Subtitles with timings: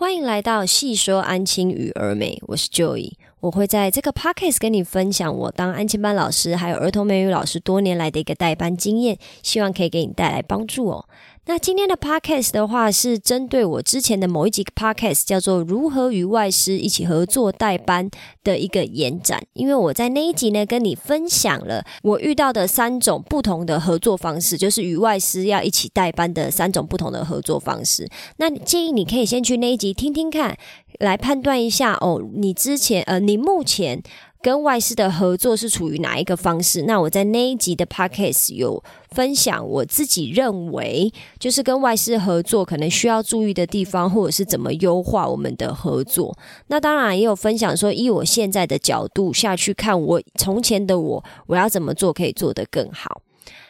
[0.00, 11.06] 欢迎来到细说安亲与儿美，我是 Joy，我会在这个 podcast 跟你分享我当安亲班老师还有儿童美语老师多年来的一个代班经验，希望可以给你带来帮助哦。
[11.50, 18.08] 那今天的 podcast 的话，是针对我之前的某一集 podcast，叫做“如何与外师一起合作代班”
[18.44, 19.42] 的一个延展。
[19.54, 28.08] 因为我在那一集呢，跟你分享了我遇到的三种不同的合作方式，就是与外师要一起代班的三种不同的合作方式。
[28.36, 30.56] 那建议你可以先去那一集听听看，
[31.00, 34.00] 来判断一下哦，你之前呃，你目前。
[34.42, 36.82] 跟外师的合作是处于哪一个方式？
[36.82, 46.34] 那我在那一集的 podcast 有分享我自己认为，就是跟外师合作可能需要注意的地方，或者是怎么优化我们的合作。
[46.68, 53.20] 那当然也有分享说，以我现在的角度下去看，我从前的我，我要怎么做可以做得更好。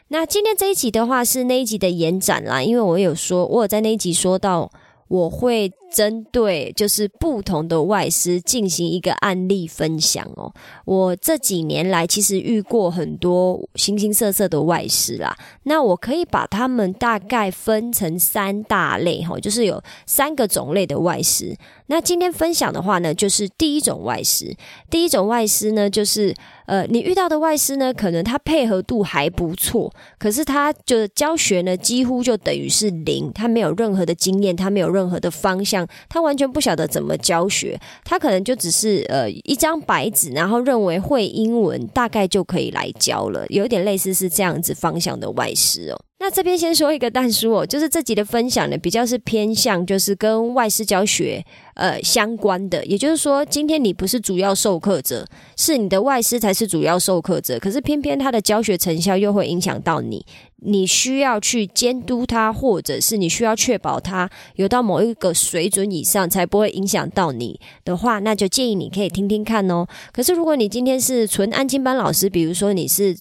[0.08, 4.70] 那今天这一集的话是那一集的延展啦，因为我有说，我有在那一集说到。
[5.10, 10.54] 我会针对就是不同的外师进行一个案例分享哦。
[10.84, 21.56] 我这几年来其实遇过很多形形色色的外师啦，那我可以把他们大概分成三大类哈，就是有三个种类的外师。
[21.86, 24.56] 那今天分享的话呢，就是第一种外师。
[24.88, 26.32] 第一种外师呢，就是
[26.66, 45.98] 呃，你遇到的外师呢，可能他配合度还不错，可是他就教学呢，几乎就等于是零，他没有任何的经验，他没有任任何的方向，他完全不晓得怎么教学，他可能就只是呃一张白纸，然后认为会英文大概就可以来教了，有点类似是这样子方向的外师哦。
[46.22, 55.26] 那这边先说一个但书哦，就是这集的分享呢，比较是偏向就是跟外师教学呃相关的，也就是说，今天你不是主要授课者，
[55.56, 60.26] 是你的外师才是主要授课者，可是偏偏他的教学成效又会影响到你，
[60.56, 69.86] 你需要去监督他，或者是你需要确保他有到某一个水准以上，才不会影响到你的话，那就建议你可以听听看哦。
[70.12, 73.16] 可是如果你今天是纯安静班老师，比如说你是。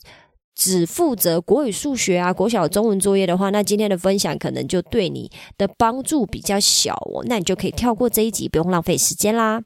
[0.59, 7.23] 只负责国语、数学啊，国小中文作业的话，那今天的分享可能就对你的帮助比较小哦。
[7.27, 9.63] 那你就可以跳过这一集，不用浪费时间啦。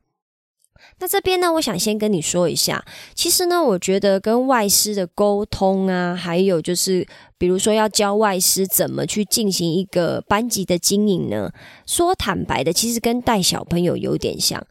[1.00, 7.08] 那这边呢，我想先跟你说一下，其实呢，我觉得跟外师的沟通啊，还有就是，
[7.40, 11.52] 比如说要教外师怎么去进行一个班级的经营呢，
[11.88, 14.64] 说坦白的，其实跟带小朋友有点像。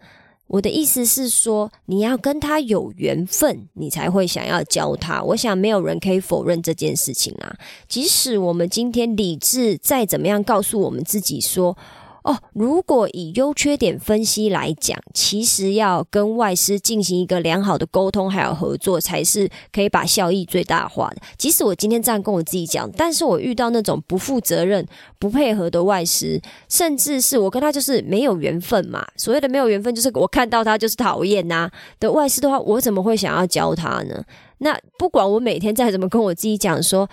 [0.52, 5.22] 我的意思是说，你要跟他有缘分，你才会想要教他。
[5.22, 7.56] 我想没有人可以否认这件事情啊。
[7.88, 11.76] 即使我们今天理智再怎么样告诉我们自己说。
[12.24, 21.16] 哦，如果以优缺点分析来讲，其实要跟外师进行一个良好的沟通还有合作，才是可以把效益最大化的。
[21.36, 24.86] 即使我今天这样跟我自己讲，但是我遇到那种不负责任、
[25.18, 29.04] 不配合的外师，甚至是我跟他就是没有缘分嘛。
[29.16, 31.68] 所谓的没有缘分，就是我看到他就是讨厌呐
[31.98, 34.22] 的外师的话，我怎么会想要教他呢？
[34.58, 37.08] 那不管我每天再怎么跟我自己讲说，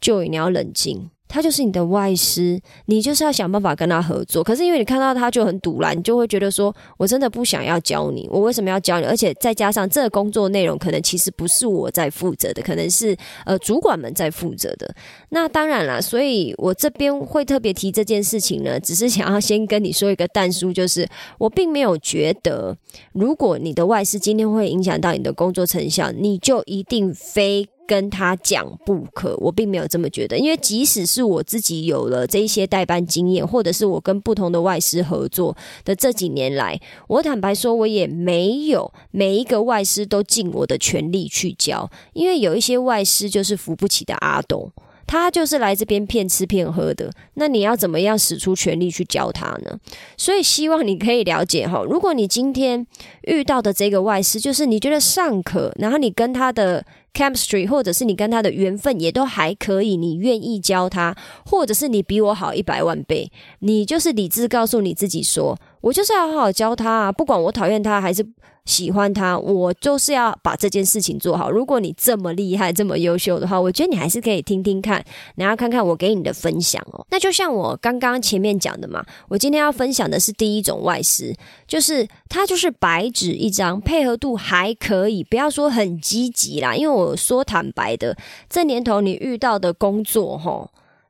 [0.00, 1.10] 就你要冷静。
[1.28, 4.44] 他就是你的外师，你就是要想办法跟他合作。
[4.44, 14.94] 可是因为你看到他就很堵拦，你就会觉得说：“我真的不想要教你，我为什么要教你？”而且再加上这个工作内容可能其实不是我在负责的，可能是呃主管们在负责的。
[15.30, 21.08] 那当然了，所以我这边会特别提这件事情呢，只是想要先跟你说一个淡书，就是
[21.38, 22.76] 我并没有觉得，
[23.12, 27.68] 如果你的外师今天会影响到你的工作成效，你就一定非。
[27.86, 44.72] 跟他讲不可，我并没有这么觉得，因为即使是我自己有了这一些代班经验，或者是我跟不同的外师合作的这几年来，我坦白说，我也没有每一个外师都尽我的全力去教，因为有一些外师就是扶不起的阿斗。
[45.06, 49.78] 他就是来这边骗吃骗喝的，那你要怎么样使出全力去教他呢？
[50.16, 52.86] 所以希望你可以了解哈，如果你今天
[53.22, 56.84] 遇到的这个外师，就是你觉得尚可，然后你跟他的
[57.14, 63.30] chemistry 或者是你跟他的缘分也都还可以，你愿意教他，或者是你比我好一百万倍，
[63.60, 68.26] 你就是理智告诉你自己说，我就是要好好教他啊，不管我讨厌他还是。
[68.66, 71.50] 喜欢他，我就是要把这件事情做好。
[71.50, 75.02] 如果你这么厉害、这么优秀的话，我觉得你还是可以听听看，
[75.36, 77.06] 然后看看我给你的分享哦。
[77.10, 81.34] 那就像我刚刚前面讲的嘛，我今天要分享的是第一种外师，
[81.66, 86.74] 就是他就是白纸一张，配合度还可以，不要说很积极啦。
[86.74, 88.16] 因为我说坦白的，
[88.50, 90.68] 这年头你遇到的工作，哈。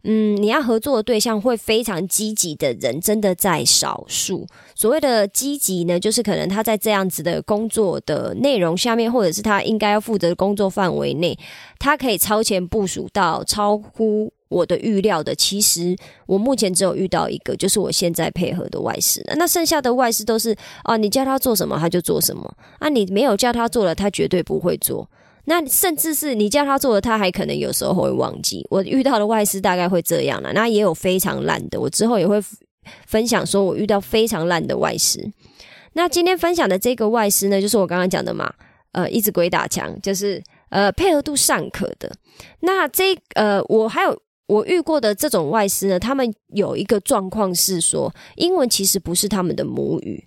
[0.09, 4.47] 嗯，你要合作的对象会非常积极的人，真的在少数。
[4.77, 11.37] 所谓的积极呢，就是可能他在这样子的工作的内容下面，或者是他应该要负责的工作范围内，
[11.81, 19.21] 他可以超前部署到超乎我的预料的，其实我目前只有遇到一个，就是我现在配合的外事。
[19.37, 22.49] 那剩下的外事都是啊，你叫他做什么他就做什么
[22.79, 25.11] 啊，你没有叫他做了，他绝对不会做。
[25.47, 28.67] 那甚至是你叫他做的，他还可能有时候会忘记。
[28.71, 31.81] 我遇到的外师大概会这样了，那也有非常烂的。
[31.81, 32.39] 我之后也会
[33.07, 35.33] 分享说我遇到非常烂的外师。
[35.95, 38.53] 那今天分享的这个外师呢，就是我刚刚讲的嘛，
[38.93, 42.15] 呃，一直鬼打墙，就是呃配合度尚可的。
[42.61, 44.21] 那这呃，我还有。
[44.49, 50.25] 我遇过的这种外师呢，他们有一个状况是说，英文其实不是他们的母语，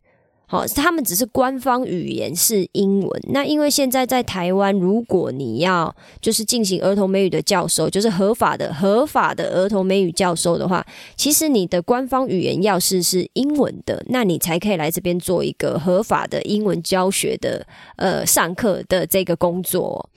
[0.51, 3.21] 好，他们只是官方语言是英文。
[3.31, 10.83] 那因为现在在台湾，如果你要就是进行儿童美语的教授，就是合法的合法的儿童美语教授的话，
[11.15, 17.63] 其实你的官方语言要是是英文的，那你才可以来这边做一个合法的英文教学的
[17.97, 20.09] 呃上课的这个工作。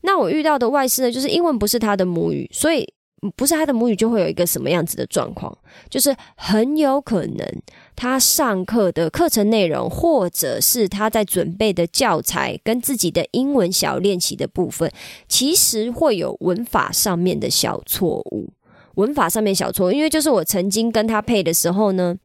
[0.00, 2.95] 那我遇到的外师呢，就是英文不是他的母语，所以。
[3.34, 5.56] 不是他的母语，就会有一个什么样子的状况？
[5.88, 7.62] 就是很有可能
[7.96, 14.92] 他上课的课程内容，或者是他在准备的教材跟自己的英文小练习的部分，
[15.26, 18.50] 其实会有文法上面的小错误。
[18.96, 22.16] 文法上面小错，因为就是我曾经跟他配的时候呢，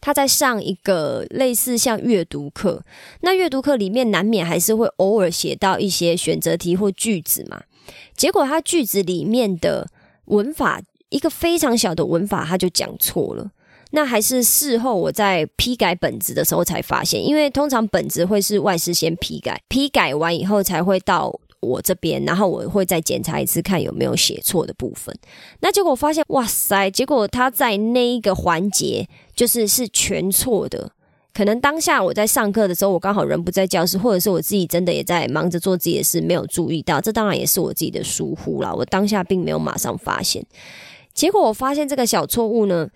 [0.00, 2.84] 他在上一个类似像阅读课，
[3.22, 7.64] 那阅读课里面难免还是会偶尔写到一些选择题或句子嘛，
[8.16, 9.88] 结果他句子里面的。
[10.26, 10.80] 文法
[11.10, 13.50] 一个非常小的文法，他就讲错了。
[13.90, 25.16] 那还是事后我在批改本子的时候才发现，因为通常本子会是外师先批改，批改完以后才会到我这边，然后我会再检查一次，看有没有写错的部分。
[25.60, 26.90] 那结果发现，哇塞！
[26.90, 30.90] 结果他在那一个环节就是是全错的。
[31.34, 37.00] 可能当下我在上课的时候，我刚好人不在教室，或者是我自己真的也在忙着做自己的事，没有注意到。
[37.00, 38.72] 这当然也是我自己的疏忽了。
[38.72, 40.46] 我当下并没有马上发现，
[41.12, 42.88] 结果我发现这个小错误呢，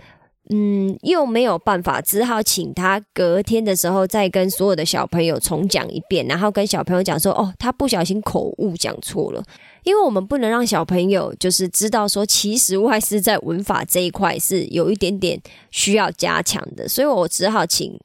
[0.50, 9.42] 嗯，又没有办法，只好请他隔天的时候再跟所有的小朋友重讲一遍，然后跟小朋友讲说：“哦，他不小心口误讲错了。”
[9.82, 17.98] 因为我们不能让小朋友就是知道说，其实外师在文法这一块是有一点点需要加强的，所以我只好请。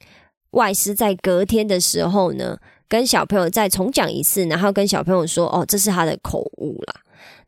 [0.53, 2.57] 外师在隔天的时候呢，
[2.87, 7.01] 跟小朋友再重讲一次，然后跟小朋友说：“哦，这是他的口误啦。”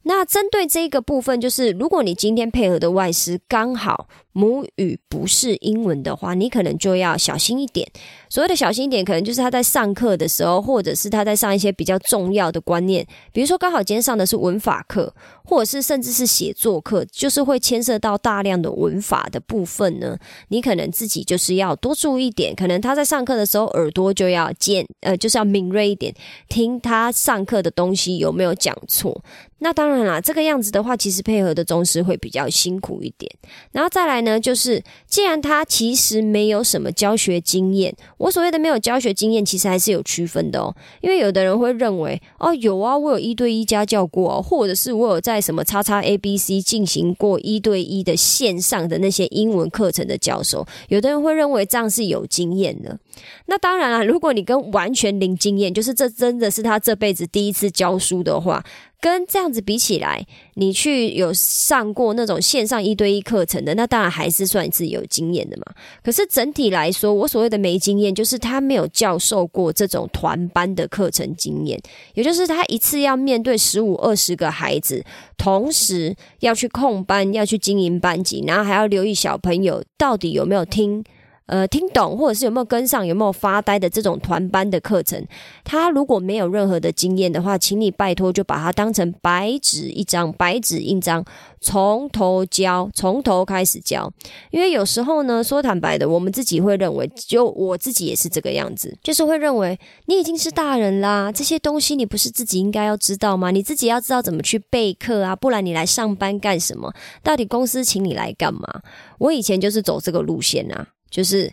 [0.08, 4.08] 那针对这个部分，就是如果你今天配合的外师刚好
[4.38, 7.90] 母语不是英文的话，你可能就要小心一点。
[8.30, 15.14] 所谓的小心一点，可能就是他在上课的时候，或者是他在上一些比较重要的观念，比如说刚好今天上的是文法课，
[15.46, 20.18] 或者是甚至是写作课，就是会牵涉到大量的文法的部分呢。
[20.50, 26.14] 你可能自己就是要多注意一点，可能他在上课的时候耳朵就要尖，呃，就是要敏锐一点，
[26.50, 29.24] 听他上课的东西有没有讲错。
[29.60, 33.32] 那当然啦，这个样子的话，其实配合的宗师会比较辛苦一点。
[33.72, 40.76] 然后再来呢，就是既然他其实没有什么教学经验，我所谓的没有教学经验，其实还是有区分的哦。
[41.00, 53.00] 因为有的人会认为，哦，有啊，我有一对一家教过，或者是我有在什么叉叉 A B C 进行过一对一的线上的那些英文课程的教授，有的人会认为这样是有经验的。
[53.46, 58.66] 那当然了，如果你跟完全零经验，就是这真的是他这辈子第一次教书的话。
[59.02, 60.26] 跟这样子比起来，
[60.56, 65.64] 你去有上过那种线上一对一课程的，那当然还是算是有经验的嘛。
[66.04, 71.80] 可是整体来说，我所谓的没经验，就是他没有教授过这种团班的课程经验，
[72.16, 75.04] 也就是他一次要面对十五二十个孩子，
[75.38, 81.04] 同时要去控班，要去经营班级，然后还要留意小朋友到底有没有听。
[81.48, 85.24] 呃，听懂或者是有没有跟上，有没有发呆的这种团班的课程，
[85.64, 91.24] 他如果没有任何的经验的话，请你拜托就把它当成白纸一张，白纸印章，
[91.62, 94.12] 从头教，从头开始教。
[94.50, 103.52] 因为有时候呢，说坦白的，我们自己会认为，就我自己也是这个样子，就是会认为你已经是大人啦，这些东西你不是自己应该要知道吗？
[103.52, 106.92] 你自己要知道怎么去备课啊，不然你来上班干什么？
[107.22, 108.82] 到底公司请你来干嘛？
[109.20, 110.88] 我以前就是走这个路线啊。
[111.16, 111.50] 就是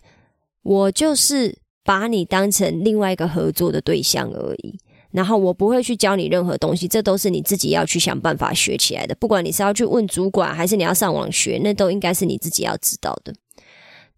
[0.64, 4.76] 我就是把你当成另外一个合作的对象而已，
[5.12, 9.14] 然后我不会去教你任何东西，这都是你自己要去想办法学起来的。
[9.14, 13.32] 不管你是要去问主管，还是你要上网学，那都应该是你自己要知道的。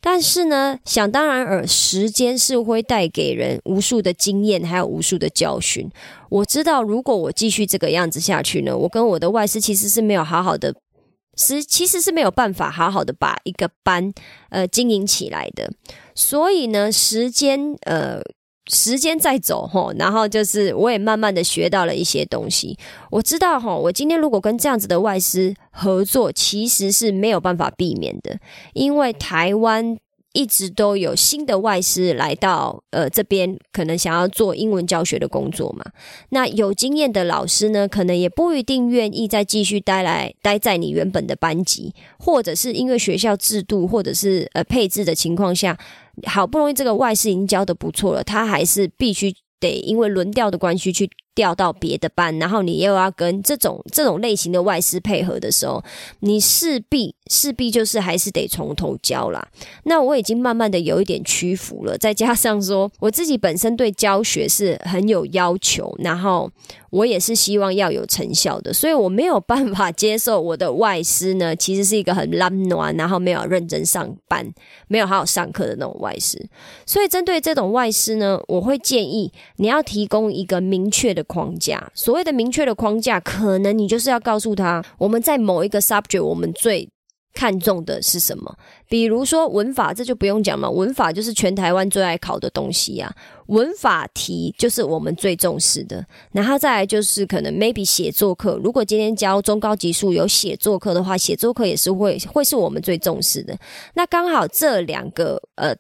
[0.01, 5.91] 但是呢，想当然尔，时间是会带给人无数的经验，还有无数的教训。
[6.31, 10.75] 我知道，如果我继续这个样子下去呢，我跟我的外师其实是没有好好的。
[11.37, 14.13] 是，其实是没有办法好好的把一个班
[14.51, 15.71] 呃经营起来的。
[16.15, 18.21] 所以呢，时间呃
[18.71, 22.79] 时间在走哈，然后就是我也慢慢的学到了一些东西。
[23.11, 28.39] 我知道哈，我今天如果跟这样子的外师合作，其实是没有办法避免的，
[28.73, 29.99] 因为台湾。
[30.35, 35.85] 一直都有新的外师来到呃这边，可能想要做英文教学的工作嘛。
[36.31, 45.79] 那有经验的老师呢，可能也不一定愿意再继续待来待在你原本的班级，或者是因为学校制度或者是呃配置的情况下，
[46.27, 51.09] 好不容易这个外师已经教的不错了，他还是必须得因为轮调的关系去。
[51.35, 55.83] 调到别的班，然后你又要跟这种这种类型的外师配合的时候，
[56.21, 59.49] 你势必势必就是还是得从头教啦。
[59.85, 66.51] 那我已经慢慢的有一点屈服了，再加上说我自己本身对教学是很有要求，然后。
[66.95, 74.49] 我也是希望要有成效的，所以我没有办法接受我的外师呢，其实是一个很懒惰，然后没有认真上班、
[74.87, 76.49] 没有好好上课的那种外师。
[76.87, 81.91] 所以针对这种外师呢，我会建议你要提供一个明确的框架。
[81.95, 86.89] 所谓的明确的框架，可能你就是要告诉他，我们在某一个 subject，我们最。
[87.37, 88.57] 看重的是什么？
[88.89, 90.71] 比如说文法，这就不用讲嘛。
[90.71, 93.13] 文法就是全台湾最爱考的东西呀。
[93.47, 96.07] 文法题就是我们最重视的。
[96.31, 103.59] 然后再来就是可能 maybe 写作课，如果今天教中高级数有写作课的话，写作课也是会会是我们最重视的。
[103.95, 105.75] 那刚好这两个呃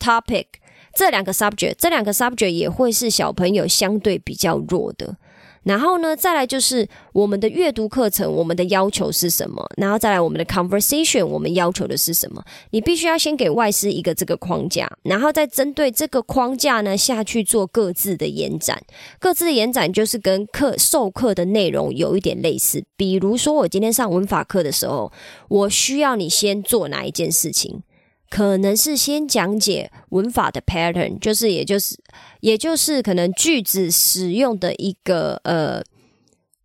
[0.00, 0.46] topic，
[0.94, 5.16] 这两个 subject，这两个 subject 也会是小朋友相对比较弱的。
[5.62, 9.62] 然后呢，再来就是我们的阅读课程，我们的要求是什么？
[9.76, 12.42] 然后再来我们的 conversation，我们要求的是什么？
[12.70, 18.82] 你必须要先给外师一个这个框架，然后再针对这个框架呢下去做各自的延展。
[19.18, 22.82] 各自的延展就是跟课授课的内容有一点类似。
[22.96, 25.12] 比如说，我今天上文法课的时候，
[25.48, 27.82] 我需要你先做哪一件事情？
[28.30, 31.98] 可能是先讲解文法的 pattern，就是也就是
[32.40, 35.82] 也就是可能句子使用的一个呃，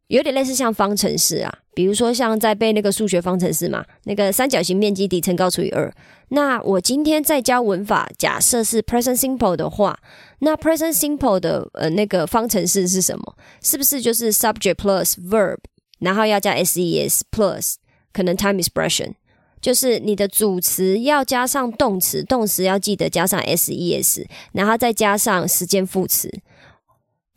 [0.07, 5.91] 有点类似像方程式啊，比如说像在背那个数学方程式嘛，那个三角形面积底乘高除以二。
[6.29, 10.00] 那我今天在教文法，假设是 present simple 的话，
[10.39, 13.36] 那 present simple 的呃那个方程式是什么？
[13.63, 15.57] 是不是就是 subject plus verb，
[16.00, 17.75] 然后要加 ses plus
[18.13, 19.13] 可能 time expression？
[19.65, 26.31] 就是你的主词要加上动词，动词要记得加上 s e s，然后再加上时间副词。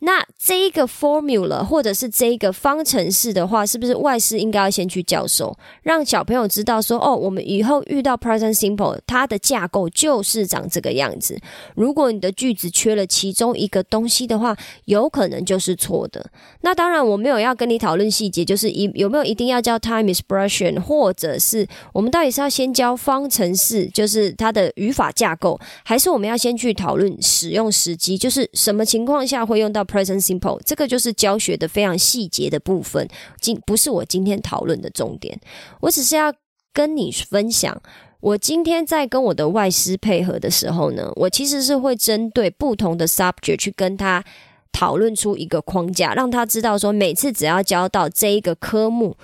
[0.00, 11.37] 那这一个 formula 或者是这一个方程式的话，是不是外师应该要先去教授，让小朋友知道说，哦，我们以后遇到 present simple，它的架构就是长这个样子。
[11.75, 16.31] 如果你的句子缺了其中一个东西的话，有可能就是错的。
[16.61, 29.88] 那当然，我没有要跟你讨论细节，就是一有没有一定要教 time expression，或者是我们到底是要先教方程式，就是它的语法架构，还是我们要先去讨论使用时机，就是什么情况下会用到。
[29.90, 33.09] Present simple，这个就是教学的非常细节的部分，
[33.40, 35.40] 今不是我今天讨论的重点。
[35.80, 36.33] 我只是要
[36.73, 37.80] 跟你分享，
[38.21, 44.23] 我今天在跟我的外师配合的时候呢，我其实是会针对不同的 subject 去跟他。
[44.72, 49.16] 讨论出一个框架，让他知道说，每次只要教到这一个科目，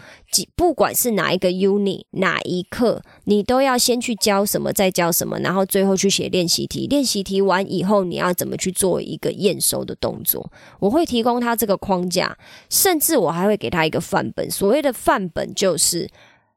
[0.57, 6.87] 不管是哪一个 uni 哪一课，你都要先去教什么，再教什么，然后最后去写练习题。
[6.87, 10.51] 练习题完以后，你要怎么去做一个验收的动作？
[10.81, 12.37] 我会提供他这个框架，
[12.69, 14.51] 甚至我还会给他一个范本。
[14.51, 16.09] 所谓的范本就是。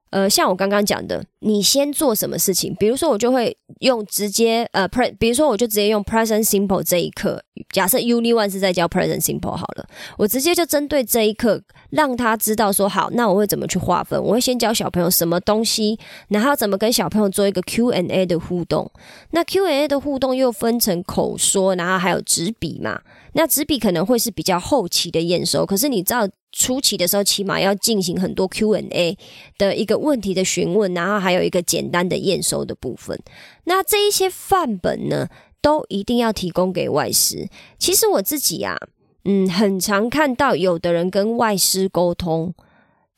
[0.10, 2.74] 呃，像我刚刚讲的，你先做什么事情？
[2.76, 7.44] 比如说，我就会用直接呃，pre，比如说，我就直接用 present simple 这一课。
[7.74, 9.86] 假设 uni one 是在教 present simple 好了，
[10.18, 14.22] 我直接就针对这一课，让他知道说，好，那我会怎么去划分？
[14.22, 16.00] 我会先教小朋友什么东西，
[16.30, 18.90] 然后怎么跟小朋友做一个 Q and A 的互动。
[19.32, 23.02] 那 Q and A 的互动又分成口说，然后还有纸笔嘛。
[23.34, 26.28] 那纸笔可能会是比较后期的验收，可是你知道。
[26.52, 29.18] 初期的时候，起码要进行很多 Q&A
[29.58, 33.20] 的一个问题的询问，然后还有一个简单的验收的部分。
[33.66, 35.28] 那这一些范本呢，
[35.62, 37.50] 都一定要提供给外师。
[37.78, 38.78] 其实我自己啊，
[39.26, 42.54] 嗯，很常看到有的人跟外师沟通。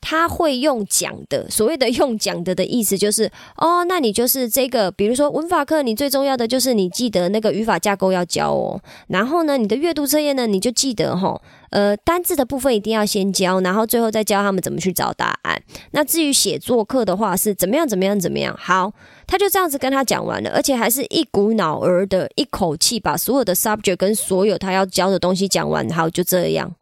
[0.00, 8.80] 他会用讲的，所谓的用讲的的意思就是，哦，那你就是这个，比如说文法课，你最重要的就是你记得那个语法架构要教哦。
[9.08, 11.40] 然后呢，你的阅读测验呢，你就记得哈，
[11.70, 15.62] 呃，单字的部分一定要先教，然后最后再教他们怎么去找答案。
[15.90, 18.56] 那至于写作课的话，是怎么样怎么样怎么样？
[18.58, 18.92] 好，
[19.26, 26.74] 他就这样子跟他讲完了，而且还是一股脑儿的一口气把所有的 subject 跟所有他要教的东西讲完，好，就这样。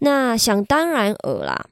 [0.00, 1.66] 那想当然尔啦。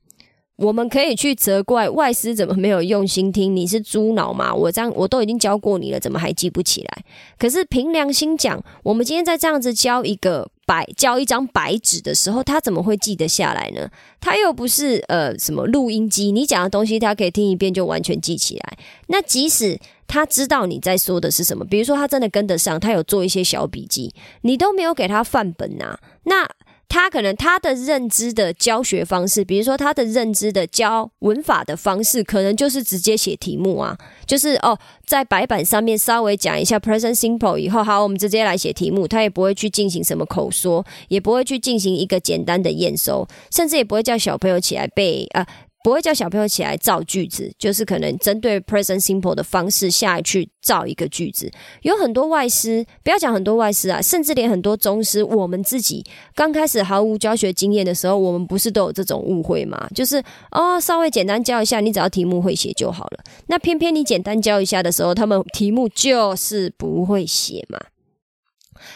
[0.59, 4.53] 我们可以去责怪外师怎么没有用心听，你是猪脑吗？
[4.53, 7.05] 我这样我都已经教过你了，怎么还记不起来？
[7.39, 13.89] 可是凭良心讲，我们今天在这样子教一个白教一张白纸的时候，他怎么会记得下来呢？
[14.21, 18.79] 他又不是呃什么录音机，你讲的东西他可以听一遍就完全记起来。
[19.07, 26.49] 那即使他知道你在说的是什么，比如说他真的跟得上，他有做一些小笔记，你都没有给他范本呐，那。
[26.89, 39.07] 他可能他的认知的教学方式，比如说他的认知的教文法的方式，可能就是直接写题目啊，就是哦，在白板上面稍微讲一下 present simple 以后，好，我们直接来写题目。
[39.07, 45.47] 他也不会去进行什么口说，也不会去进行一个简单的验收，甚至也不会叫小朋友起来背啊。
[45.89, 51.51] 不会叫小朋友起来造句子，就是可能针对 present simple 的方式下去造一个句子。
[51.81, 56.05] 有很多外师，不要讲很多外师啊，甚至连很多宗师，我们自己
[56.35, 59.89] 刚开始毫无教学经验的时候，我们不是都有这种误会吗？
[59.95, 63.25] 就是哦，稍微简单教一下，你只要题目会写就好了。
[63.47, 67.81] 那偏偏你简单教一下的时候，他们题目就是不会写嘛。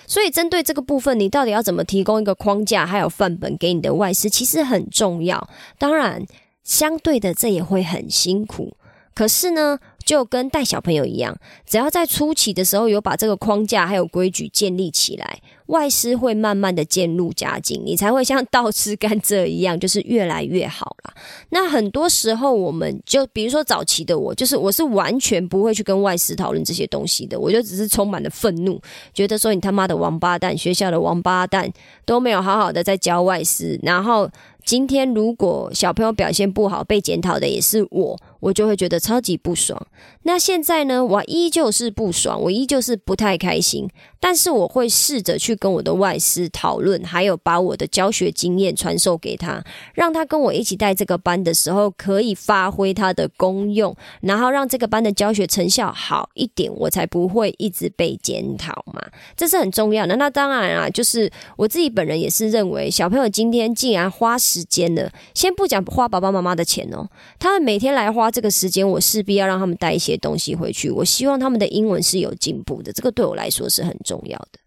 [0.07, 5.49] 所以针对这个部分，你到底要怎么提供一个框架，还有范本给你的外师，其实很重要。
[5.79, 6.23] 当然。
[6.64, 8.76] 相对的，这也会很辛苦。
[9.14, 21.12] 可是呢，就跟带小朋友一样，只要在初期的时候有把这个框架还有规矩建立起来，外师会慢慢的渐入佳境，你才会像倒吃甘蔗一样， 就是越来越好了。
[21.50, 28.81] 那很多时候，我们就比如说早期的我，就是我是完全不会去跟外师讨论这些东西的，我就只是充满了愤怒，
[29.12, 31.71] 觉得说你他妈的王八蛋，学校的王八蛋
[32.07, 34.31] 都没有好好的在教外师，然后。
[34.64, 38.21] 今天如果小朋友表现不好，被检讨的也是我。
[38.43, 39.81] 我就会觉得超级不爽。
[40.25, 41.05] 那现在呢？
[41.05, 43.89] 我依旧是不爽，我依旧是不太开心。
[44.19, 49.63] 但是我会试着去跟我的外师讨论，还有把我的教学经验传授给他，
[49.95, 59.01] 让他跟我一起带这个班的时候可以发挥他的功用，然后让这个班的教学成效好一点，我才不会一直被检讨嘛。
[59.37, 60.17] 这是很重要的。
[60.17, 67.09] 那当然啊，就是我自己本人也是认为，小朋友今天既然花时间了，先不讲花爸爸妈妈的钱哦，
[67.39, 68.32] 他们每天来花。
[68.33, 70.91] 这个时间我势必要让他们带一些东西回去。
[70.91, 74.59] 我希望他们的英文是有进步的，这个对我来说是很重要的。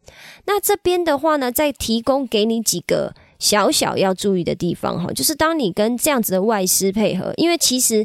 [0.45, 7.95] 那这边的话呢，再提供给你几个小小要注意的地方哈，就是当你跟这样子的外师配合，因为其实，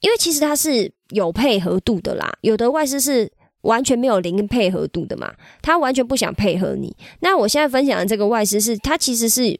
[0.00, 3.30] 因为其实他是有配合度的啦，有的外师是
[3.62, 6.96] 完全没有零配合度的嘛，他完全不想配合你。
[7.20, 9.58] 那我现在分享的这个外师是，他其实是。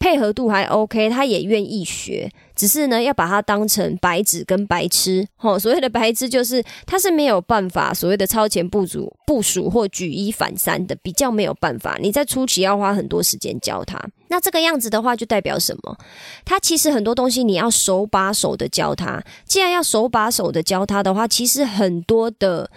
[0.00, 5.28] 配合度还 OK，他也愿意学，只是呢要把它当成白纸跟白痴。
[5.36, 11.98] 吼，所谓的白痴就是他是没有办法所谓的超前部署、部署或举一反三的，比较没有办法。
[12.00, 15.98] 你在初期要花很多时间教他，那这个样子的话就代表什么？
[16.46, 19.22] 他其实很多东西你要手把手的教他。
[19.44, 22.70] 既然要手把手的教他的话，其实很多的。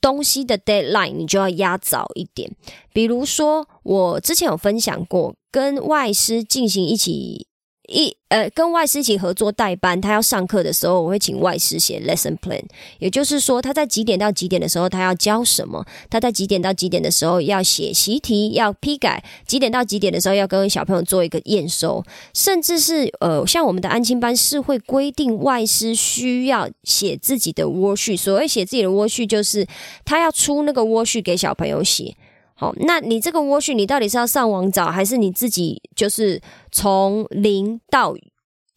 [0.00, 2.50] 东西的 deadline 你就要压早一点，
[2.92, 7.46] 比如说我之前有分享过，跟外师进行一起。
[7.88, 12.60] 一呃，跟外师一起合作代班，他要上课的时候，我会请外师写 lesson plan，
[12.98, 22.02] 也就是说他在几点到几点的时候他要教什么，他在几点到几点的时候要写习题要批改，几点到几点的时候要跟小朋友做一个验收，
[22.34, 29.64] 甚至是呃，像我们的安亲班是会规定外师需要写自己的窝序，所谓写自己的窝序，就是
[30.04, 32.16] 他要出那个窝序给小朋友写。
[32.58, 36.40] 好，那你这个窝序，你到底是要上网找，还是你自己就是
[36.72, 38.14] 从零到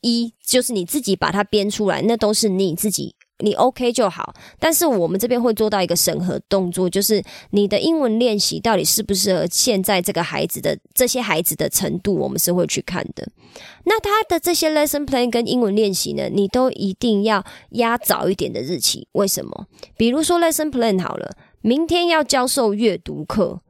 [0.01, 2.01] 一，就是你自己把它编出来？
[2.01, 4.33] 那都是你自己，你 OK 就好。
[4.59, 13.25] 但是我们这边会做到一个审核动作，就是你的英文练习到底适不适合现在这个孩子的这些孩子的程度，我们是会去看的。
[13.85, 19.07] 那他的这些 lesson plan 跟英文练习呢，你都一定要压早一点的日期。
[19.13, 19.67] 为什么？
[19.95, 23.61] 比如说 lesson plan 好了，明天要教授阅读课。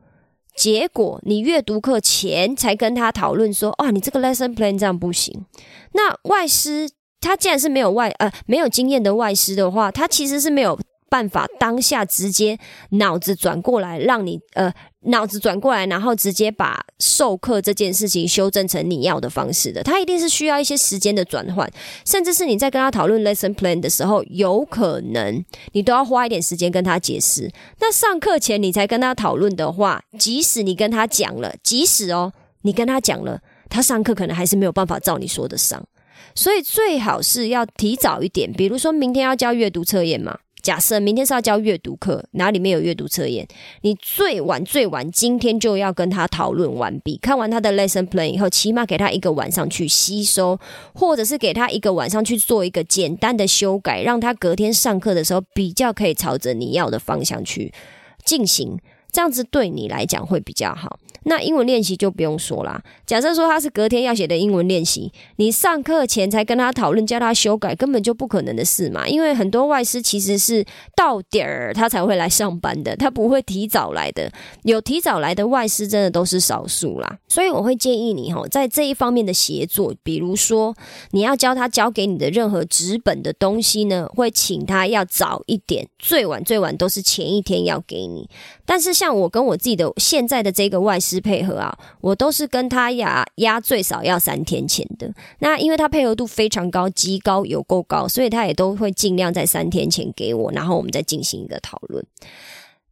[0.60, 5.46] 结果你阅读课前才跟他讨论说，哦，你这个 lesson plan 这样不行。
[5.94, 6.90] 那外师
[7.22, 10.78] 他既然是没有外呃没有经验的外师的话，他其实是没有。
[11.12, 12.60] 办法当下直接
[12.92, 14.72] 脑子转过来，让你呃
[15.06, 19.82] 脑子转过来，然后直接把授课这件事情修正成你要的方式的。
[19.82, 21.72] 他一定是需要一些时间的转换，
[22.06, 27.50] 甚至是你在跟他讨论 lesson plan 的时候，有可能你都要花一点时间跟他解释。
[27.80, 32.34] 那上课前你才跟他讨论的话，即使你跟他讲了，即使哦
[32.64, 35.82] 你跟他讲了，他上课可能还是没有办法照你说的上。
[36.36, 40.38] 所以最好是要提早一点，比如说明天要交阅读测验嘛。
[40.62, 43.48] 假设明天是要教阅读课，哪里面有阅读测验，
[43.82, 50.60] 你最晚最晚今天就要跟他讨论完毕，看完他的 lesson plan 以后，起码给他一个晚上去吸收，
[50.94, 57.74] 或者是给他一个晚上去做一个简单的修改，让他隔天上课的时候比较可以朝着你要的方向去
[58.26, 58.78] 进行。
[59.12, 61.00] 这样子对你来讲会比较好。
[61.24, 62.82] 那英文练习就不用说啦。
[63.06, 69.08] 假设说他是隔天要写的英文练习，你上课前才跟他讨论，叫他修改，根本就不可能的事嘛。
[69.08, 74.32] 因为很多外师其实是到点儿他才会来上班的，他不会提早来的。
[74.64, 77.18] 有提早来的外师真的都是少数啦。
[77.28, 80.76] 所以我会建议你哈，在这一方面的协作，比如说
[81.12, 88.30] 你要教他交给你的任何纸本的东西呢，会请他要早一点，最晚最晚都是前一天要给你。
[88.66, 95.10] 但是像我跟我自己的现在的这个外师配合啊，我都是跟他压压最少要三天前的。
[95.40, 102.06] 那因为他配合度非常高，极高有够高，所以他也都会尽量在三天前给我，然后我们再进行一个讨论。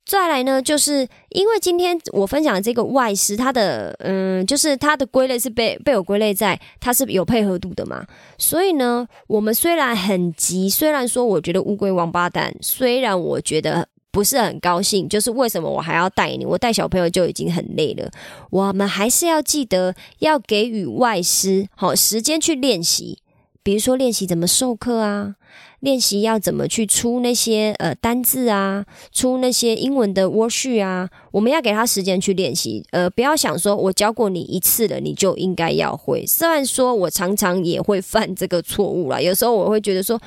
[0.06, 8.06] 再来呢，就是因为今天我分享的这个外师，他的嗯，就是他的归类是被被我归类在他是有配合度的嘛，
[8.38, 13.90] 所以呢，我们虽然很急，虽然说我觉得乌龟王八蛋，虽然我觉得。
[14.18, 16.44] 不是很高兴，就是为什么我还要带你？
[16.44, 18.10] 我带小朋友就已经很累了，
[18.50, 23.20] 我们还是要记得要给予外师好时间去练习，
[23.62, 25.36] 比如说练习怎么授课啊，
[25.82, 36.26] 练习要怎么去出那些呃单字啊，出那些英文的 word 啊，我们要给他时间去练习，呃，不要想说我教过你一次了，你就应该要会。
[36.26, 40.20] 虽然说我常常也会犯这个错误了，有时候我会觉得说。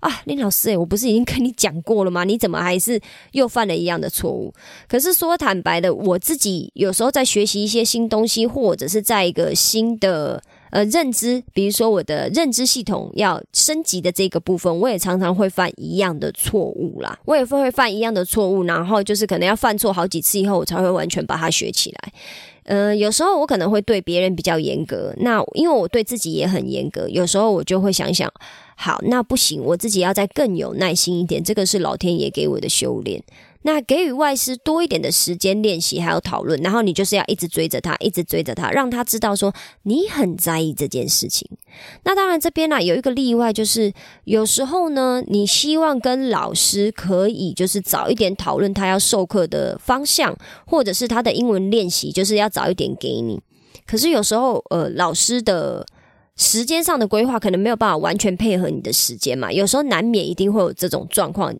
[0.00, 2.22] 啊，林老师，诶，我不是已经跟你讲过了吗？
[2.22, 3.00] 你怎么还是
[3.32, 4.52] 又犯了一样的错误？
[4.88, 17.18] 可是说坦白的，我自己有时候在学习一些新东西，或者是在一个新的呃认知，比如说我的认知系统要升级的这个部分，我也常常会犯一样的错误啦。
[17.24, 22.12] 我也会会犯一样的错误，然后就是可能要犯错好几次以后，我才会完全把它学起来。
[22.62, 28.32] 呃，有时候我可能会对别人比较严格，那因为我对自己也很严格，有时候我就会想想。
[28.80, 31.42] 好，那不行，我自己要再更有耐心一点。
[31.42, 33.20] 这个是老天爷给我的修炼。
[33.62, 41.50] 那给予外师多一点的时间练习，还有讨论，然后你就是要一直追着他，一直追着他，让他知道说你很在意这件事情。
[42.04, 53.40] 那当然这边呢有一个例外，就是有时候呢，你希望跟老师可以就是早一点讨论他要授课的方向，或者是他的英文练习，就是要早一点给你。
[53.84, 55.84] 可是有时候呃，老师的。
[56.38, 61.54] 时间上的规划可能没有办法完全配合你的时间嘛，有时候难免一定会有这种状况。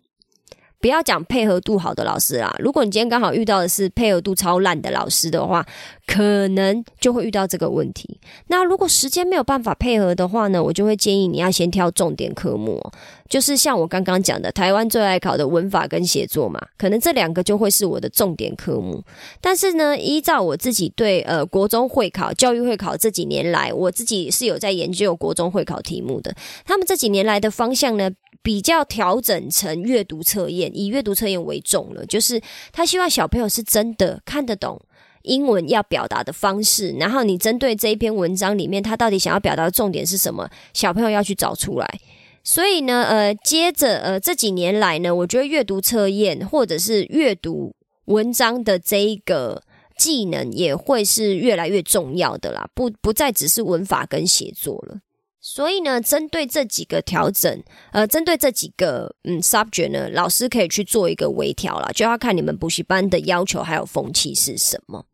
[0.81, 5.65] 不要讲配合度好的老师啦，如果你今天刚好遇到的是配合度超烂的老师的话，
[6.07, 8.17] 可能就会遇到这个问题。
[8.47, 12.81] 那如果时间没有办法配合的话呢，我就会建议你要先挑重点科目，
[13.29, 19.03] 就是像我刚刚讲的，台湾最爱考的文法跟写作嘛，可能这两个就会是我的重点科目。
[19.39, 28.09] 但是呢，依照我自己对呃国中会考、教育会考这几年来，我自己是有在研究国中会考题目的，他们这几年来的方向呢。
[28.41, 32.05] 比较调整成阅读测验，以阅读测验为重了。
[32.05, 34.79] 就是他希望小朋友是真的看得懂
[35.23, 41.99] 英文要表达的方式，然后你针对这一篇文章里面他到底想要表达的重点是什么，小朋友要去找出来。
[42.43, 47.75] 所以呢，呃，接着呃这几年来呢，我觉得阅读测验或者是阅读
[48.05, 49.61] 文章的这一个
[49.97, 54.99] 技能也会是越来越重要的啦，不不再只是文法跟写作了。
[55.41, 65.05] 所以呢，针对这几个调整，呃，针对这几个嗯 subject 呢，老师可以去做一个微调了，就要看你们补习班的要求还有风气是什么。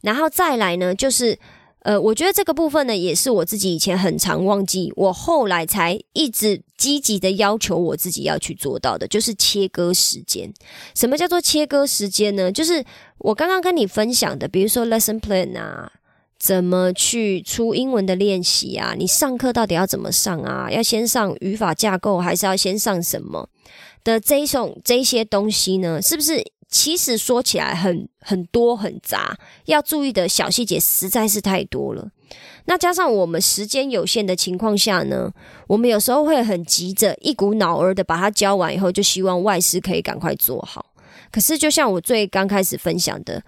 [0.00, 1.38] 然后再来呢，就是
[1.80, 10.52] 呃，我觉得这个部分呢，也是我自己以前很常忘记，我后来才一直积极的要求我自己要去做到的，就是切割时间。
[10.94, 12.50] 什么叫做切割时间呢？
[12.50, 12.84] 就是
[13.18, 15.92] 我刚刚跟你分享的，比如说 lesson plan 啊。
[16.40, 18.94] 怎么去出英文的练习啊？
[18.96, 20.70] 你上课到底要怎么上啊？
[20.70, 23.48] 要先上语法架构，还是要先上什么
[24.04, 26.00] 的这种这些东西呢？
[26.00, 26.52] 是不是？
[26.68, 32.10] 其实说起来很很多很杂，要注意的小细节实在是太多了。
[32.66, 35.32] 那加上我们时间有限的情况下呢，
[35.66, 40.84] 我们有时候会很急着一股脑儿的把它教完以后，就希望外师可以赶快做好。
[41.30, 43.42] 可是就像我最刚开始分享的。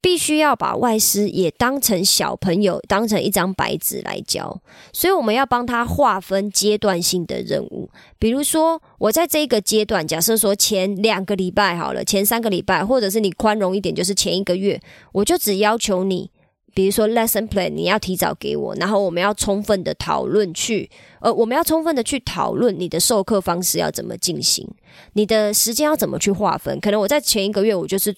[0.00, 4.60] 必须要把外师也当成小朋友，当成一张白纸来教，
[4.92, 7.90] 所以我们要帮他划分阶段性的任务。
[8.18, 14.80] 比如说，我在这个阶段，假设说前两个礼拜好了，前三个礼拜，或者是你宽容一点，就是前一个月，
[15.12, 16.30] 我就只要求你
[16.74, 20.88] 比如说 lesson plan，你要提早给我，然后我们要充分的讨论去，
[21.20, 24.68] 呃，我们要充分的去讨论你的授课方式要怎么进行，
[25.14, 26.78] 你的时间要怎么去划分。
[26.78, 28.14] 可能我在前一个月，我就是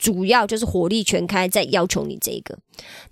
[0.00, 2.58] 主要就是火力全开在要求你这个，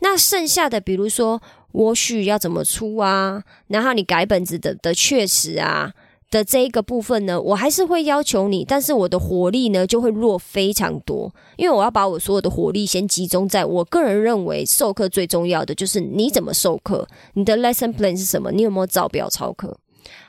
[0.01, 1.41] 那剩下的比如说
[1.73, 5.93] 我需要怎么出啊，然后你改本子的的确实啊。
[6.31, 19.79] 的这一个部分呢，我还是会要求你，但是我的火力呢就会弱非常多，因为我要把我所有的火力先集中在我个人认为授课最重要的就是你怎么授课，你的 lesson plan 是什么，你有没有照表操课。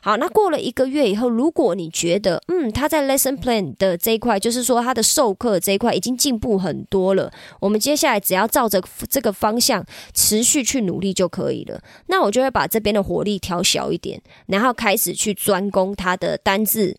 [0.01, 11.81] 好，那过了一个月以后，如果你觉得，嗯，他在 lesson plan 的这一块，就是说他的授课这一块已经进步很多了，我们接下来只要照着这个方向持续去努力就可以了。
[12.07, 16.97] 那我就会把这边的火力调小一点，然后开始去专攻他的单字。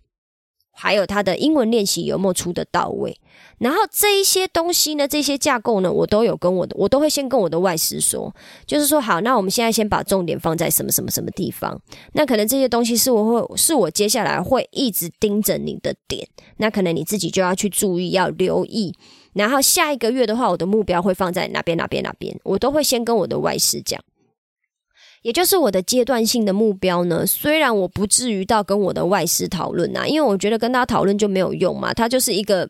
[0.81, 3.15] 还有他的英文练习有没有出的到位？
[3.59, 8.35] 然后这一些东西呢，这些架构呢，我都有跟我的，我都会先跟我的外师说，
[8.67, 11.79] 就是说好，那我们现在先把重点放在什么什么什么地方。
[12.15, 18.95] 那可能这些东西是我会是我接下来会一直盯着你的点，那可能你自己就要去注意，要留意。
[19.35, 24.01] 然后下一个月的话，我的目标会放在哪边哪边哪边，我都会先跟我的外师讲。
[25.23, 32.69] 也就是我的阶段性的目标呢，虽然我不至于到跟我的外师讨论啊，因为我觉得跟他讨论就没有用嘛，他就是一个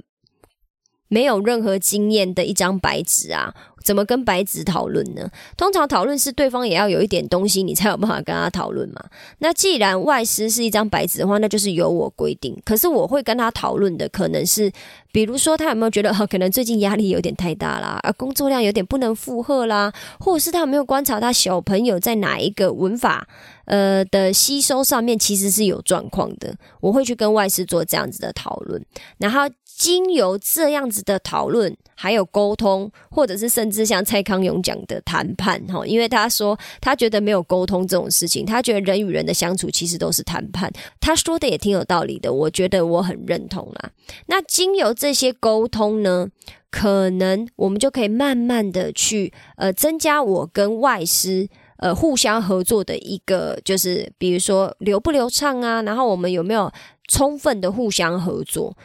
[1.11, 3.55] 没有任何经验的一张白纸啊。
[3.83, 5.27] 怎么跟白纸讨论呢？
[5.57, 9.03] 通常讨论是对方也要有一点东西，你才有办法跟他讨论嘛。
[9.39, 12.55] 那既然外师是一张白纸的话，那就是由我规定。
[12.63, 14.71] 可是我会跟他讨论的，可能是
[15.11, 23.27] 比如说他有没有觉得， 可能最近压力有点太大啦，啊，工作量有点不能负荷啦，或者是他有没有观察他小朋友在哪一个文法
[23.65, 26.55] 呃的吸收上面其实是有状况的。
[26.83, 28.85] 我会去跟外师做这样子的讨论，
[29.17, 29.41] 然后。
[29.81, 40.71] 经由这样子的讨论，还有沟通，或者是甚至像蔡康永讲的谈判，哈，因为他说他觉得没有沟通这种事情，他觉得人与人的相处其实都是谈判。
[41.01, 43.91] 他说的也挺有道理的，我觉得我很认同啦。
[44.27, 46.29] 那经由这些沟通呢，
[46.71, 56.71] 可能我们就可以慢慢的去呃增加我跟外师呃互相合作的一个，就是比如说流不流畅啊，然后我们有没有
[57.09, 58.77] 充分的互相合作。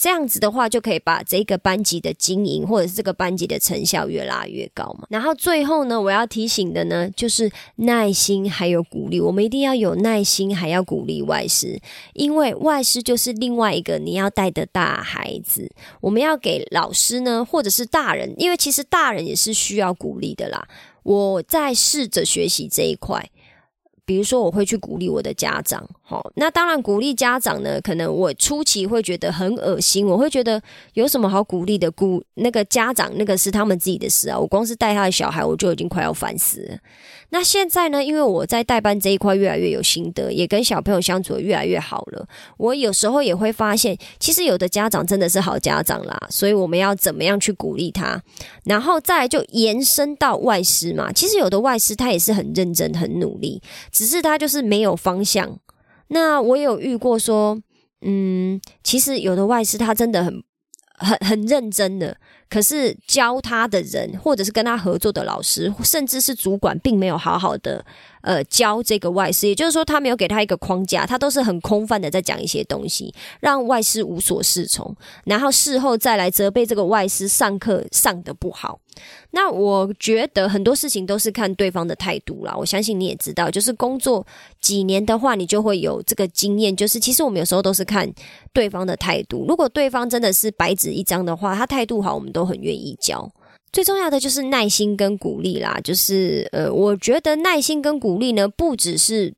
[0.00, 5.08] 这样子的话，就可以把这个班级的经营，或者是这个班级的成效越拉越高嘛。
[5.10, 9.20] 然后最后呢，我要提醒的呢，就是耐心还有鼓励。
[9.20, 11.80] 我们一定要有耐心，还要鼓励外师，
[12.14, 15.68] 因为外师就是另外一个你要带的大孩子。
[16.00, 20.68] 我们要给老师呢，或者是大人，因为其实大人也是需要鼓励的啦。
[21.02, 23.28] 我在试着学习这一块。
[24.08, 30.62] 比如说，我会去鼓励我的家长，好，那当然鼓励家长呢，可能我初期会觉得很恶心，我会觉得
[30.94, 31.90] 有什么好鼓励的？
[31.90, 36.78] 鼓那个家长那个是他们自己的事啊，我光是带他的小孩，我就已经快要烦死了。
[37.30, 38.02] 那现在呢？
[38.02, 42.26] 因为我在代班这一块越来越有心得，也跟小朋友相处的越来越好了。
[42.56, 46.18] 我有时候也会发现，其实有的家长真的是好家长啦。
[46.30, 48.22] 所以我们要怎么样去鼓励他？
[48.64, 51.12] 然后再就延伸到外师嘛。
[51.12, 53.60] 其实有的外师他也是很认真、很努力，
[53.92, 55.58] 只是他就是没有方向。
[56.08, 57.60] 那我有遇过说，
[58.00, 60.42] 嗯，其实有的外师他真的很、
[60.98, 62.16] 很、很认真的。
[62.50, 67.84] 可是教他的人，或者是跟他合作的老师，甚至是主管，并没有好好的。
[68.28, 73.10] 呃，教这个外师，也就是说，他没有给他一个框架，他都是很空泛的在讲一些东西，
[73.40, 78.80] 让外师无所适从，然后事后再来责备这个外师上课上的不好。
[79.30, 82.54] 那我觉得很多事情都是看对方的态度啦。
[82.54, 84.26] 我相信你也知道，就是工作
[84.60, 86.76] 几年的话，你就会有这个经验。
[86.76, 88.06] 就是其实我们有时候都是看
[88.52, 93.26] 对方的态度，如果对方真的是白纸一张的话，他态度好，我们都很愿意教。
[93.72, 99.34] 最重要的就是耐心跟鼓励啦，就是呃，我觉得耐心跟鼓励呢，不只是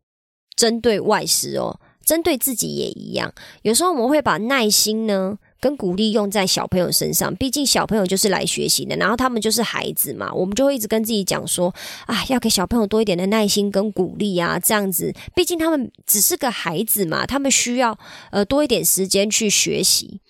[0.57, 3.33] 针对外师哦，针对自己也一样。
[3.63, 11.75] 有时候我们会把耐心呢跟鼓励用在小朋友身上，毕竟小朋友就是来学习的，然后他们就是孩子嘛，我们就会一直跟自己讲说
[12.07, 17.99] 啊，要给小朋友多一点的耐心跟鼓励啊，这样子，毕竟他们只是个孩子嘛，他们需要
[18.31, 20.21] 呃多一点时间去学习。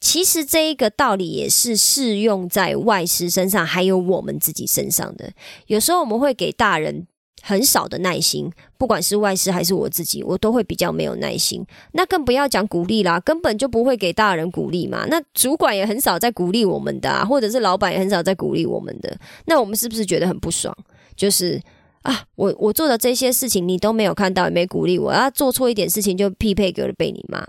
[0.00, 5.30] 其实这一个道理也是适用在外师身上，还有我们自己身上的。
[5.66, 7.06] 有时候我们会给大人
[7.42, 11.64] 很少的耐心，不管是外师还是我自己，我都会比较没有耐心。
[11.92, 15.04] 那更不要讲鼓励啦，根本就不会给大人鼓励嘛。
[15.08, 19.16] 那主管也很少在鼓励我们的，或者是老板也很少在鼓励我们的。
[19.46, 20.72] 那我们是不是觉得很不爽？
[21.16, 21.60] 就是
[22.02, 27.44] 啊，我我做的这些事情你都没有看到，也没鼓励我，要做错一点事情就匹配给了被你骂。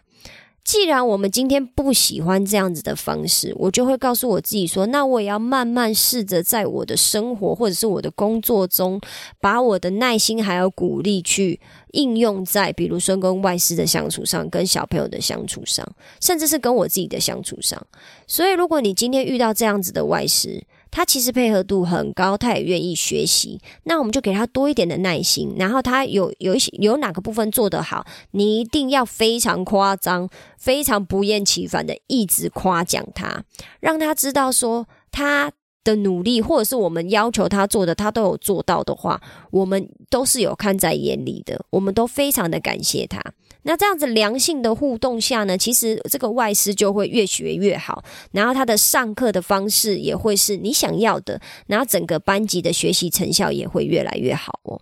[0.69, 9.01] 既然我们今天不喜欢这样子的方式，我就会告诉我自己说，那我也要慢慢试着在我的生活或者是我的工作中，
[9.41, 11.59] 把我的耐心还有鼓励去
[11.93, 15.83] 应用在，比如说跟外师的相处上，跟小朋友的相处上，
[16.21, 17.83] 甚至是跟我自己的相处上。
[18.27, 23.59] 所以，如果你今天遇到这样子的外师，他其实配合度很高，他也愿意学习。
[23.83, 33.43] 那我们就给他多一点的耐心，然后他有有一些有哪个部分做得好，你一定要非常夸张、非常不厌其烦的一直夸奖他，
[33.79, 35.51] 让他知道说他
[35.83, 39.21] 的努力，或者是我们要求他做的，他都有做到的话，
[39.51, 43.21] 我们都是有看在眼里的，我们都非常的感谢他。
[43.63, 54.79] 那这样子良性的互动下呢，其实这个外师就会越学越好，然后他的上课的方式也会是你想要的，然后整个班级的学习成效也会越来越好哦。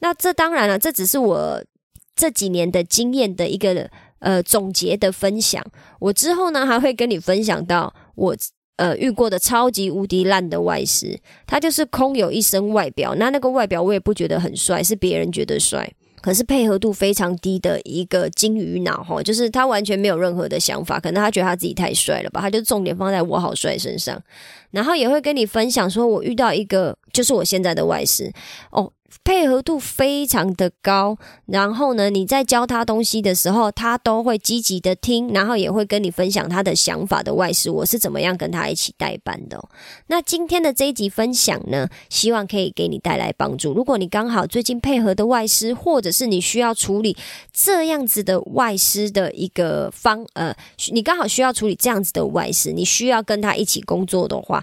[0.00, 1.64] 那这当然了，这只是我
[2.14, 5.64] 这几年的经验的一个呃总结的分享。
[5.98, 8.36] 我之后呢还会跟你分享到我
[8.76, 15.90] 呃遇过的超级无敌烂的外师，他就是空有一身外表，那那个外表我也不觉得很帅，是别人觉得帅。
[16.20, 24.20] 可是配合度非常低的一个金鱼脑哈，就是他完全没有任何的想法，可能他觉得他自己太帅了吧，他就重点放在我好帅身上，
[24.70, 28.32] 然后也会跟你分享说，我遇到一个就是我现在的外师
[28.70, 28.92] 哦。
[29.24, 31.16] 配合度非常的高，
[31.46, 37.70] 然后呢，你在教他东西的时候，他都会积极的听，然后也会跟你分享他的想法的外事。
[37.70, 39.62] 我是怎么样跟他一起代班的？
[40.08, 43.72] 那今天的这一集分享呢，希望可以给你带来帮助。
[43.72, 47.16] 如果你刚好最近配合的外师，或者是你需要处理
[47.52, 50.54] 这样子的外师的一个方，呃，
[50.92, 54.62] 你刚好需要处理这样子的外师，你需要跟他一起工作的话。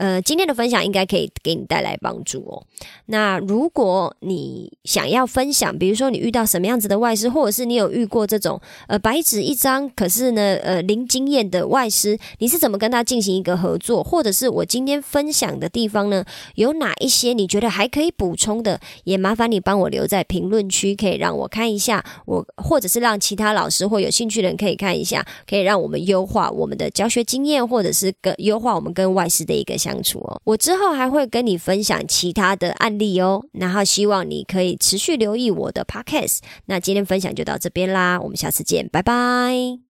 [0.00, 2.64] 呃，今天的分享应该可以给你带来帮助哦。
[3.04, 8.58] 那如果你想要分享，比如说你遇到什么样子的外师，或者是你有遇过这种
[8.88, 14.02] 呃白纸一张，可是呢呃零经验的外师，你是怎么跟他进行一个合作？
[14.02, 18.80] 或者是我今天分享的地方呢，有哪一些你觉得还可以补充的？
[19.04, 29.89] 也麻烦你帮我留在评论区，可以让我看一下，我或者是让其他老师或有兴趣的人可以看一下，可以让我们优化我们的教学经验，或者是跟优化我们跟外师的一个相。
[29.90, 36.38] 相处哦，我之后还会跟你分享其他的案例哦，然后希望你可以持续留意我的 podcast。
[36.66, 39.89] 那今天分享就到这边啦，我们下次见，拜拜。